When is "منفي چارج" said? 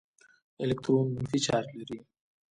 1.15-1.69